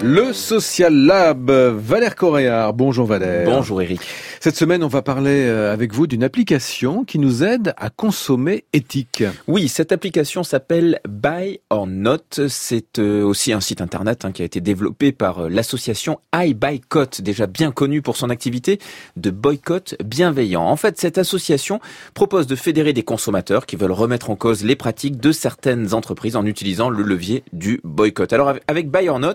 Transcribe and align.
Le 0.00 0.32
Social 0.32 0.94
Lab, 0.94 1.50
Valère 1.50 2.14
Coréard. 2.14 2.72
Bonjour 2.72 3.04
Valère. 3.04 3.44
Bonjour 3.44 3.82
Eric. 3.82 4.00
Cette 4.38 4.54
semaine, 4.54 4.84
on 4.84 4.88
va 4.88 5.02
parler 5.02 5.46
euh, 5.48 5.72
avec 5.72 5.92
vous 5.92 6.06
d'une 6.06 6.22
application 6.22 7.02
qui 7.02 7.18
nous 7.18 7.42
aide 7.42 7.74
à 7.76 7.90
consommer 7.90 8.62
éthique. 8.72 9.24
Oui, 9.48 9.66
cette 9.66 9.90
application 9.90 10.44
s'appelle 10.44 11.00
Buy 11.08 11.58
or 11.70 11.88
Not. 11.88 12.46
C'est 12.48 13.00
euh, 13.00 13.24
aussi 13.24 13.52
un 13.52 13.60
site 13.60 13.80
internet 13.80 14.24
hein, 14.24 14.30
qui 14.30 14.42
a 14.42 14.44
été 14.44 14.60
développé 14.60 15.10
par 15.10 15.40
euh, 15.40 15.48
l'association 15.48 16.20
iBuycott, 16.32 17.20
déjà 17.20 17.48
bien 17.48 17.72
connue 17.72 18.00
pour 18.00 18.16
son 18.16 18.30
activité 18.30 18.78
de 19.16 19.32
boycott 19.32 19.96
bienveillant. 20.04 20.62
En 20.62 20.76
fait, 20.76 21.00
cette 21.00 21.18
association 21.18 21.80
propose 22.14 22.46
de 22.46 22.54
fédérer 22.54 22.92
des 22.92 23.02
consommateurs 23.02 23.66
qui 23.66 23.74
veulent 23.74 23.90
remettre 23.90 24.30
en 24.30 24.36
cause 24.36 24.62
les 24.62 24.76
pratiques 24.76 25.18
de 25.18 25.32
certaines 25.32 25.92
entreprises 25.92 26.36
en 26.36 26.46
utilisant 26.46 26.88
le 26.88 27.02
levier 27.02 27.42
du 27.52 27.80
boycott. 27.82 28.32
Alors 28.32 28.54
avec 28.68 28.92
Buy 28.92 29.08
or 29.08 29.18
Not, 29.18 29.34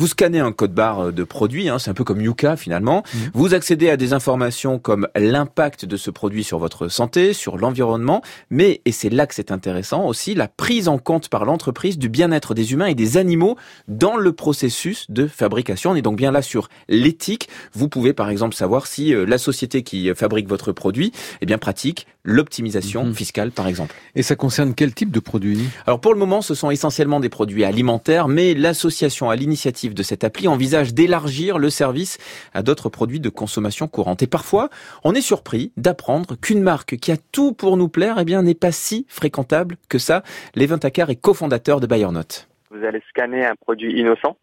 vous 0.00 0.06
scannez 0.06 0.40
un 0.40 0.50
code 0.50 0.72
barre 0.72 1.12
de 1.12 1.24
produit, 1.24 1.68
hein, 1.68 1.78
c'est 1.78 1.90
un 1.90 1.94
peu 1.94 2.04
comme 2.04 2.22
Yuka 2.22 2.56
finalement. 2.56 3.02
Mmh. 3.12 3.18
Vous 3.34 3.52
accédez 3.52 3.90
à 3.90 3.98
des 3.98 4.14
informations 4.14 4.78
comme 4.78 5.06
l'impact 5.14 5.84
de 5.84 5.98
ce 5.98 6.10
produit 6.10 6.42
sur 6.42 6.58
votre 6.58 6.88
santé, 6.88 7.34
sur 7.34 7.58
l'environnement, 7.58 8.22
mais, 8.48 8.80
et 8.86 8.92
c'est 8.92 9.10
là 9.10 9.26
que 9.26 9.34
c'est 9.34 9.52
intéressant 9.52 10.06
aussi, 10.06 10.34
la 10.34 10.48
prise 10.48 10.88
en 10.88 10.96
compte 10.96 11.28
par 11.28 11.44
l'entreprise 11.44 11.98
du 11.98 12.08
bien-être 12.08 12.54
des 12.54 12.72
humains 12.72 12.86
et 12.86 12.94
des 12.94 13.18
animaux 13.18 13.58
dans 13.88 14.16
le 14.16 14.32
processus 14.32 15.04
de 15.10 15.26
fabrication. 15.26 15.90
On 15.90 15.94
est 15.94 16.00
donc 16.00 16.16
bien 16.16 16.30
là 16.30 16.40
sur 16.40 16.70
l'éthique. 16.88 17.50
Vous 17.74 17.90
pouvez 17.90 18.14
par 18.14 18.30
exemple 18.30 18.54
savoir 18.54 18.86
si 18.86 19.14
euh, 19.14 19.26
la 19.26 19.36
société 19.36 19.82
qui 19.82 20.10
fabrique 20.14 20.48
votre 20.48 20.72
produit 20.72 21.12
eh 21.42 21.46
bien, 21.46 21.58
pratique 21.58 22.06
l'optimisation 22.24 23.04
mmh. 23.04 23.14
fiscale 23.14 23.50
par 23.50 23.68
exemple. 23.68 23.94
Et 24.14 24.22
ça 24.22 24.36
concerne 24.36 24.74
quel 24.74 24.94
type 24.94 25.10
de 25.10 25.20
produits? 25.20 25.68
Alors 25.86 26.00
pour 26.00 26.12
le 26.12 26.18
moment, 26.18 26.42
ce 26.42 26.54
sont 26.54 26.70
essentiellement 26.70 27.20
des 27.20 27.28
produits 27.28 27.64
alimentaires, 27.64 28.28
mais 28.28 28.54
l'association 28.54 29.30
à 29.30 29.36
l'initiative 29.36 29.94
de 29.94 30.02
cette 30.02 30.24
appli 30.24 30.48
envisage 30.48 30.94
d'élargir 30.94 31.58
le 31.58 31.70
service 31.70 32.18
à 32.54 32.62
d'autres 32.62 32.88
produits 32.88 33.20
de 33.20 33.28
consommation 33.28 33.88
courante. 33.88 34.22
Et 34.22 34.26
parfois, 34.26 34.68
on 35.04 35.14
est 35.14 35.20
surpris 35.20 35.72
d'apprendre 35.76 36.36
qu'une 36.40 36.62
marque 36.62 36.96
qui 36.96 37.12
a 37.12 37.16
tout 37.32 37.52
pour 37.52 37.76
nous 37.76 37.88
plaire, 37.88 38.16
eh 38.18 38.24
bien, 38.24 38.42
n'est 38.42 38.54
pas 38.54 38.72
si 38.72 39.06
fréquentable 39.08 39.76
que 39.88 39.98
ça. 39.98 40.22
Lévin 40.54 40.78
Takar 40.78 41.10
est 41.10 41.16
cofondateur 41.16 41.80
de 41.80 41.86
BayerNote. 41.86 42.48
Vous 42.70 42.84
allez 42.84 43.02
scanner 43.08 43.44
un 43.44 43.54
produit 43.56 43.98
innocent. 43.98 44.36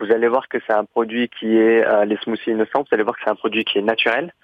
Vous 0.00 0.10
allez 0.10 0.28
voir 0.28 0.48
que 0.48 0.58
c'est 0.66 0.72
un 0.72 0.84
produit 0.84 1.28
qui 1.28 1.56
est 1.56 1.86
euh, 1.86 2.04
les 2.04 2.16
smoothies 2.18 2.50
innocents. 2.50 2.80
Vous 2.80 2.94
allez 2.94 3.04
voir 3.04 3.16
que 3.16 3.22
c'est 3.24 3.30
un 3.30 3.36
produit 3.36 3.64
qui 3.64 3.78
est 3.78 3.82
naturel, 3.82 4.34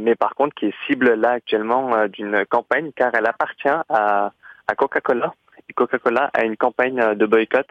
mais 0.00 0.14
par 0.14 0.34
contre 0.34 0.54
qui 0.54 0.66
est 0.66 0.74
cible 0.86 1.14
là 1.14 1.32
actuellement 1.32 1.94
euh, 1.94 2.08
d'une 2.08 2.44
campagne 2.46 2.92
car 2.94 3.14
elle 3.14 3.26
appartient 3.26 3.68
à, 3.68 4.32
à 4.68 4.74
Coca-Cola. 4.74 5.34
Coca-Cola 5.74 6.30
a 6.32 6.44
une 6.44 6.56
campagne 6.56 7.14
de 7.14 7.26
boycott 7.26 7.66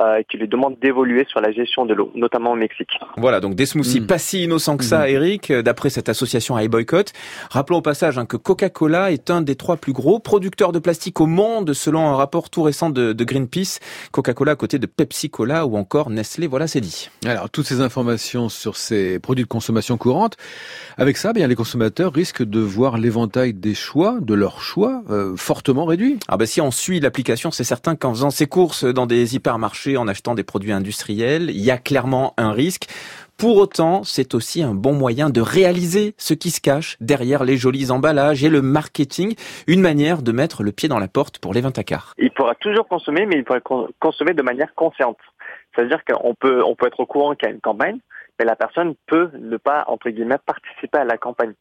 euh, 0.00 0.22
qui 0.28 0.38
lui 0.38 0.48
demande 0.48 0.76
d'évoluer 0.80 1.24
sur 1.28 1.40
la 1.40 1.52
gestion 1.52 1.86
de 1.86 1.94
l'eau, 1.94 2.10
notamment 2.16 2.52
au 2.52 2.56
Mexique. 2.56 2.90
Voilà, 3.16 3.38
donc 3.38 3.54
des 3.54 3.64
smoothies 3.66 4.00
mm. 4.00 4.06
pas 4.06 4.18
si 4.18 4.42
innocents 4.42 4.76
que 4.76 4.82
ça, 4.82 5.06
mm. 5.06 5.10
Eric, 5.10 5.50
euh, 5.52 5.62
d'après 5.62 5.88
cette 5.88 6.08
association 6.08 6.58
iBoycott. 6.58 7.12
Rappelons 7.50 7.78
au 7.78 7.82
passage 7.82 8.18
hein, 8.18 8.26
que 8.26 8.36
Coca-Cola 8.36 9.12
est 9.12 9.30
un 9.30 9.40
des 9.40 9.54
trois 9.54 9.76
plus 9.76 9.92
gros 9.92 10.18
producteurs 10.18 10.72
de 10.72 10.80
plastique 10.80 11.20
au 11.20 11.26
monde, 11.26 11.72
selon 11.74 12.08
un 12.08 12.16
rapport 12.16 12.50
tout 12.50 12.62
récent 12.62 12.90
de, 12.90 13.12
de 13.12 13.24
Greenpeace. 13.24 13.78
Coca-Cola 14.10 14.52
à 14.52 14.56
côté 14.56 14.80
de 14.80 14.86
Pepsi-Cola 14.86 15.64
ou 15.64 15.76
encore 15.76 16.10
Nestlé, 16.10 16.48
voilà, 16.48 16.66
c'est 16.66 16.80
dit. 16.80 17.08
Alors, 17.24 17.48
toutes 17.48 17.66
ces 17.66 17.80
informations 17.80 18.48
sur 18.48 18.76
ces 18.76 19.20
produits 19.20 19.44
de 19.44 19.48
consommation 19.48 19.96
courante, 19.96 20.36
avec 20.98 21.16
ça, 21.16 21.32
bien 21.32 21.46
les 21.46 21.54
consommateurs 21.54 22.12
risquent 22.12 22.42
de 22.42 22.58
voir 22.58 22.98
l'éventail 22.98 23.54
des 23.54 23.74
choix, 23.74 24.18
de 24.20 24.34
leurs 24.34 24.60
choix, 24.60 25.02
euh, 25.10 25.36
fortement 25.36 25.84
réduit. 25.84 26.18
Ah 26.26 26.36
ben 26.36 26.46
si 26.46 26.60
on 26.60 26.70
suit 26.72 26.98
l'application, 26.98 27.52
c'est 27.52 27.62
certain 27.62 27.94
qu'en 27.94 28.12
faisant 28.12 28.30
ses 28.30 28.46
courses 28.46 28.84
dans 28.84 29.06
des 29.06 29.36
hypermarchés, 29.36 29.83
en 29.96 30.08
achetant 30.08 30.34
des 30.34 30.44
produits 30.44 30.72
industriels. 30.72 31.50
Il 31.50 31.60
y 31.60 31.70
a 31.70 31.78
clairement 31.78 32.34
un 32.36 32.52
risque. 32.52 32.86
Pour 33.36 33.56
autant, 33.56 34.04
c'est 34.04 34.34
aussi 34.34 34.62
un 34.62 34.74
bon 34.74 34.92
moyen 34.92 35.28
de 35.28 35.40
réaliser 35.40 36.14
ce 36.18 36.34
qui 36.34 36.50
se 36.50 36.60
cache 36.60 36.96
derrière 37.00 37.44
les 37.44 37.56
jolis 37.56 37.90
emballages 37.90 38.44
et 38.44 38.48
le 38.48 38.62
marketing, 38.62 39.34
une 39.66 39.80
manière 39.80 40.22
de 40.22 40.32
mettre 40.32 40.62
le 40.62 40.70
pied 40.70 40.88
dans 40.88 41.00
la 41.00 41.08
porte 41.08 41.38
pour 41.38 41.52
les 41.52 41.60
vintacars. 41.60 42.14
Il 42.18 42.30
pourra 42.30 42.54
toujours 42.54 42.86
consommer, 42.86 43.26
mais 43.26 43.36
il 43.36 43.44
pourra 43.44 43.60
consommer 43.98 44.34
de 44.34 44.42
manière 44.42 44.72
consciente. 44.74 45.18
C'est-à-dire 45.74 46.04
qu'on 46.04 46.34
peut, 46.34 46.62
on 46.64 46.76
peut 46.76 46.86
être 46.86 47.00
au 47.00 47.06
courant 47.06 47.34
qu'il 47.34 47.48
y 47.48 47.50
a 47.50 47.54
une 47.54 47.60
campagne, 47.60 47.98
mais 48.38 48.44
la 48.44 48.56
personne 48.56 48.94
peut 49.06 49.30
ne 49.38 49.56
pas, 49.56 49.84
entre 49.88 50.10
guillemets, 50.10 50.38
participer 50.46 50.98
à 50.98 51.04
la 51.04 51.18
campagne. 51.18 51.54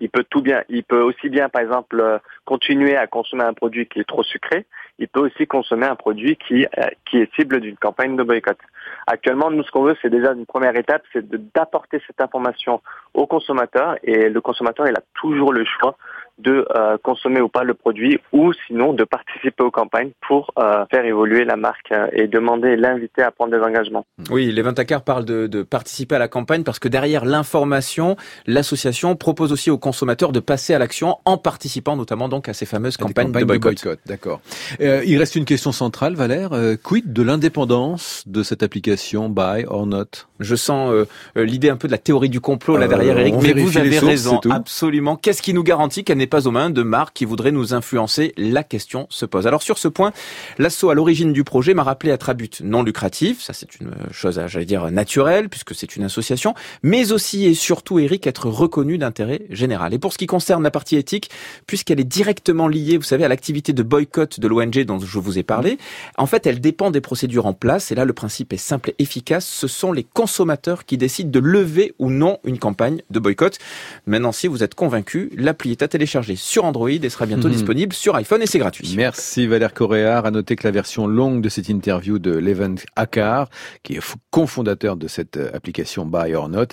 Il 0.00 0.10
peut 0.10 0.24
tout 0.28 0.40
bien, 0.40 0.62
il 0.68 0.84
peut 0.84 1.00
aussi 1.00 1.28
bien, 1.28 1.48
par 1.48 1.62
exemple, 1.62 2.00
euh, 2.00 2.18
continuer 2.44 2.96
à 2.96 3.06
consommer 3.06 3.44
un 3.44 3.52
produit 3.52 3.86
qui 3.86 4.00
est 4.00 4.08
trop 4.08 4.22
sucré. 4.22 4.66
Il 4.98 5.08
peut 5.08 5.20
aussi 5.20 5.46
consommer 5.46 5.86
un 5.86 5.96
produit 5.96 6.36
qui, 6.36 6.66
euh, 6.66 6.86
qui 7.08 7.18
est 7.18 7.34
cible 7.34 7.60
d'une 7.60 7.76
campagne 7.76 8.16
de 8.16 8.22
boycott. 8.22 8.58
Actuellement, 9.06 9.50
nous, 9.50 9.62
ce 9.62 9.70
qu'on 9.70 9.82
veut, 9.82 9.96
c'est 10.02 10.10
déjà 10.10 10.32
une 10.32 10.46
première 10.46 10.76
étape, 10.76 11.02
c'est 11.12 11.28
d'apporter 11.54 12.00
cette 12.06 12.20
information 12.20 12.80
au 13.14 13.26
consommateur 13.26 13.96
et 14.02 14.28
le 14.28 14.40
consommateur, 14.40 14.86
il 14.88 14.94
a 14.94 15.02
toujours 15.14 15.52
le 15.52 15.64
choix 15.64 15.96
de 16.38 16.66
euh, 16.76 16.96
consommer 17.02 17.40
ou 17.40 17.48
pas 17.48 17.64
le 17.64 17.74
produit 17.74 18.18
ou 18.32 18.52
sinon 18.66 18.92
de 18.92 19.04
participer 19.18 19.62
aux 19.62 19.70
campagnes 19.70 20.10
pour 20.26 20.52
euh, 20.58 20.84
faire 20.90 21.04
évoluer 21.04 21.44
la 21.44 21.56
marque 21.56 21.92
euh, 21.92 22.06
et 22.12 22.26
demander 22.26 22.76
l'inviter 22.76 23.22
à 23.22 23.30
prendre 23.30 23.56
des 23.56 23.62
engagements. 23.62 24.06
Oui, 24.30 24.50
les 24.52 24.62
Ventacars 24.62 25.02
parlent 25.02 25.24
de, 25.24 25.46
de, 25.46 25.62
participer 25.62 26.14
à 26.14 26.18
la 26.18 26.28
campagne 26.28 26.62
parce 26.62 26.78
que 26.78 26.88
derrière 26.88 27.24
l'information, 27.24 28.16
l'association 28.46 29.16
propose 29.16 29.52
aussi 29.52 29.70
aux 29.70 29.78
consommateurs 29.78 30.32
de 30.32 30.40
passer 30.40 30.74
à 30.74 30.78
l'action 30.78 31.16
en 31.24 31.38
participant 31.38 31.96
notamment 31.96 32.28
donc 32.28 32.48
à 32.48 32.52
ces 32.52 32.66
fameuses 32.66 32.96
campagnes, 32.96 33.32
de 33.32 33.44
boycott. 33.44 33.98
D'accord. 34.06 34.40
il 34.80 35.18
reste 35.18 35.36
une 35.36 35.44
question 35.44 35.72
centrale, 35.72 36.14
Valère. 36.14 36.50
quid 36.82 37.12
de 37.12 37.22
l'indépendance 37.22 38.24
de 38.26 38.42
cette 38.42 38.62
application 38.62 39.28
Buy 39.28 39.64
or 39.66 39.86
Not? 39.86 40.26
Je 40.40 40.54
sens 40.54 40.92
l'idée 41.34 41.70
un 41.70 41.76
peu 41.76 41.88
de 41.88 41.92
la 41.92 41.98
théorie 41.98 42.28
du 42.28 42.40
complot 42.40 42.76
là 42.76 42.86
derrière, 42.86 43.18
Eric, 43.18 43.34
mais 43.42 43.52
vous 43.52 43.76
avez 43.76 43.98
raison, 43.98 44.40
absolument. 44.50 45.16
Qu'est-ce 45.16 45.42
qui 45.42 45.54
nous 45.54 45.62
garantit 45.62 46.04
qu'elle 46.04 46.18
n'est 46.18 46.27
pas 46.28 46.46
aux 46.46 46.52
mains 46.52 46.70
de 46.70 46.82
marques 46.82 47.16
qui 47.16 47.24
voudraient 47.24 47.50
nous 47.50 47.74
influencer. 47.74 48.32
La 48.36 48.62
question 48.62 49.06
se 49.10 49.26
pose. 49.26 49.46
Alors 49.46 49.62
sur 49.62 49.78
ce 49.78 49.88
point, 49.88 50.12
l'assaut 50.58 50.90
à 50.90 50.94
l'origine 50.94 51.32
du 51.32 51.42
projet 51.42 51.74
m'a 51.74 51.82
rappelé 51.82 52.12
à 52.12 52.18
but 52.34 52.60
non 52.62 52.82
lucratif. 52.82 53.42
Ça 53.42 53.52
c'est 53.52 53.80
une 53.80 53.90
chose, 54.12 54.40
j'allais 54.46 54.64
dire, 54.64 54.90
naturelle 54.90 55.48
puisque 55.48 55.74
c'est 55.74 55.96
une 55.96 56.04
association, 56.04 56.54
mais 56.82 57.12
aussi 57.12 57.46
et 57.46 57.54
surtout, 57.54 57.98
Eric, 57.98 58.26
être 58.26 58.48
reconnu 58.48 58.98
d'intérêt 58.98 59.42
général. 59.50 59.94
Et 59.94 59.98
pour 59.98 60.12
ce 60.12 60.18
qui 60.18 60.26
concerne 60.26 60.62
la 60.62 60.70
partie 60.70 60.96
éthique, 60.96 61.30
puisqu'elle 61.66 62.00
est 62.00 62.04
directement 62.04 62.68
liée, 62.68 62.96
vous 62.96 63.02
savez, 63.02 63.24
à 63.24 63.28
l'activité 63.28 63.72
de 63.72 63.82
boycott 63.82 64.40
de 64.40 64.48
l'ONG 64.48 64.84
dont 64.84 64.98
je 64.98 65.18
vous 65.18 65.38
ai 65.38 65.42
parlé, 65.42 65.78
en 66.16 66.26
fait, 66.26 66.46
elle 66.46 66.60
dépend 66.60 66.90
des 66.90 67.00
procédures 67.00 67.46
en 67.46 67.54
place. 67.54 67.90
Et 67.90 67.94
là, 67.94 68.04
le 68.04 68.12
principe 68.12 68.52
est 68.52 68.58
simple 68.58 68.90
et 68.90 69.02
efficace. 69.02 69.46
Ce 69.46 69.66
sont 69.66 69.92
les 69.92 70.04
consommateurs 70.04 70.84
qui 70.84 70.98
décident 70.98 71.30
de 71.30 71.38
lever 71.38 71.94
ou 71.98 72.10
non 72.10 72.38
une 72.44 72.58
campagne 72.58 73.02
de 73.10 73.18
boycott. 73.18 73.58
Maintenant, 74.06 74.32
si 74.32 74.46
vous 74.46 74.62
êtes 74.62 74.74
convaincu, 74.74 75.30
l'appli 75.36 75.70
est 75.70 75.82
à 75.82 75.88
télécharger 75.88 76.17
sur 76.36 76.64
Android 76.64 76.90
et 76.90 77.08
sera 77.08 77.26
bientôt 77.26 77.48
mhm. 77.48 77.54
disponible 77.54 77.92
sur 77.92 78.14
iPhone 78.16 78.42
et 78.42 78.46
c'est 78.46 78.58
gratuit. 78.58 78.94
Merci 78.96 79.46
Valère 79.46 79.74
Coréard. 79.74 80.26
À 80.26 80.30
noter 80.30 80.56
que 80.56 80.66
la 80.66 80.70
version 80.70 81.06
longue 81.06 81.40
de 81.40 81.48
cette 81.48 81.68
interview 81.68 82.18
de 82.18 82.32
Leven 82.32 82.76
Akar, 82.96 83.48
qui 83.82 83.94
est 83.94 84.00
cofondateur 84.30 84.96
de 84.96 85.08
cette 85.08 85.36
euh, 85.36 85.50
application 85.54 86.06
Buy 86.06 86.34
or 86.34 86.48
Not, 86.48 86.66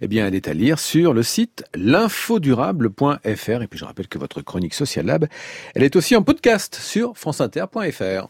eh 0.00 0.08
bien, 0.08 0.26
elle 0.26 0.34
est 0.34 0.48
à 0.48 0.54
lire 0.54 0.78
sur 0.78 1.14
le 1.14 1.22
site 1.22 1.64
l'infodurable.fr. 1.74 3.62
Et 3.62 3.66
puis, 3.66 3.78
je 3.78 3.84
rappelle 3.84 4.08
que 4.08 4.18
votre 4.18 4.42
chronique 4.42 4.74
Social 4.74 5.06
Lab, 5.06 5.26
elle 5.74 5.82
est 5.82 5.96
aussi 5.96 6.16
en 6.16 6.22
podcast 6.22 6.74
sur 6.74 7.16
franceinter.fr. 7.16 8.28